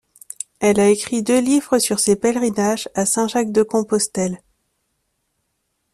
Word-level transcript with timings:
Elle 0.61 0.79
a 0.79 0.89
écrit 0.89 1.21
deux 1.21 1.39
livres 1.39 1.77
sur 1.77 1.99
ses 1.99 2.15
pèlerinage 2.15 2.89
à 2.95 3.05
Saint-Jacques 3.05 3.51
de 3.51 3.61
Compostelle. 3.61 4.41